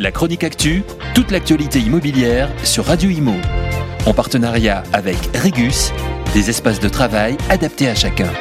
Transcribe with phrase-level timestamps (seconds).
[0.00, 0.82] La chronique actu,
[1.14, 3.34] toute l'actualité immobilière sur Radio Imo.
[4.06, 5.92] En partenariat avec Regus,
[6.32, 8.32] des espaces de travail adaptés à chacun.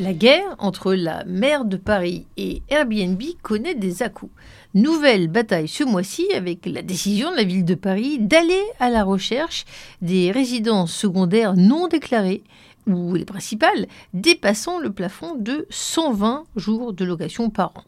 [0.00, 4.32] La guerre entre la maire de Paris et Airbnb connaît des à-coups.
[4.72, 9.04] Nouvelle bataille ce mois-ci avec la décision de la ville de Paris d'aller à la
[9.04, 9.66] recherche
[10.00, 12.42] des résidences secondaires non déclarées
[12.86, 17.84] ou les principales, dépassant le plafond de 120 jours de location par an.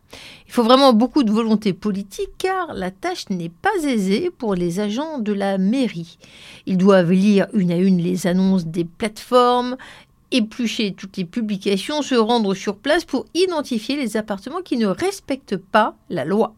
[0.46, 4.80] Il faut vraiment beaucoup de volonté politique car la tâche n'est pas aisée pour les
[4.80, 6.18] agents de la mairie.
[6.66, 9.76] Ils doivent lire une à une les annonces des plateformes,
[10.30, 15.56] éplucher toutes les publications, se rendre sur place pour identifier les appartements qui ne respectent
[15.56, 16.54] pas la loi.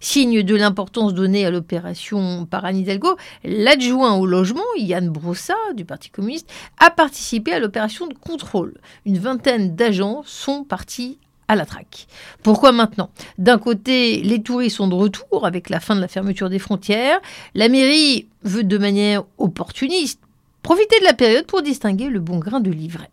[0.00, 5.84] Signe de l'importance donnée à l'opération par Anne Hidalgo, l'adjoint au logement, Yann Brossa, du
[5.84, 8.74] Parti communiste, a participé à l'opération de contrôle.
[9.04, 12.06] Une vingtaine d'agents sont partis à la traque.
[12.42, 13.10] Pourquoi maintenant?
[13.38, 17.20] D'un côté, les touristes sont de retour avec la fin de la fermeture des frontières.
[17.54, 20.20] La mairie veut de manière opportuniste
[20.68, 23.08] profiter de la période pour distinguer le bon grain de livret.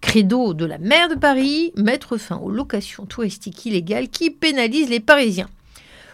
[0.00, 5.00] Credo de la maire de Paris, mettre fin aux locations touristiques illégales qui pénalisent les
[5.00, 5.48] Parisiens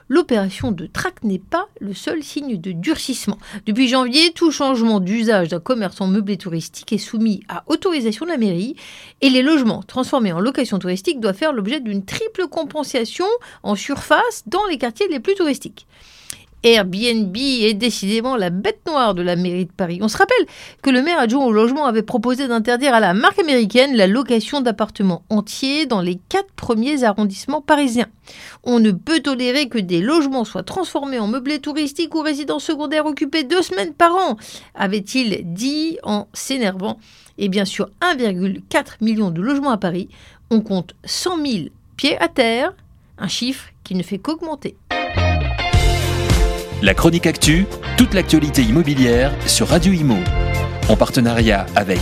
[0.09, 3.39] l'opération de traque n'est pas le seul signe de durcissement.
[3.67, 8.39] Depuis janvier, tout changement d'usage d'un commerçant meublé touristique est soumis à autorisation de la
[8.39, 8.77] mairie
[9.21, 13.27] et les logements transformés en location touristique doivent faire l'objet d'une triple compensation
[13.65, 15.89] en surface dans les quartiers les plus touristiques.
[16.67, 20.01] Airbnb est décidément la bête noire de la mairie de Paris.
[20.03, 20.47] On se rappelle
[20.83, 24.61] que le maire adjoint au logement avait proposé d'interdire à la marque américaine la location
[24.61, 28.09] d'appartements entiers dans les quatre premiers arrondissements parisiens.
[28.65, 33.07] On ne peut tolérer que des logements soient transformés en meublés touristiques ou résidences secondaires
[33.07, 34.37] occupés deux semaines par an,
[34.75, 36.99] avait-il dit en s'énervant.
[37.39, 40.09] Et bien sûr, 1,4 million de logements à Paris,
[40.51, 41.65] on compte 100 000
[41.97, 42.75] pieds à terre,
[43.19, 44.77] un chiffre qui ne fait qu'augmenter.
[46.83, 47.65] La chronique actu,
[47.97, 50.19] toute l'actualité immobilière sur Radio Imo.
[50.91, 51.95] En partenariat avec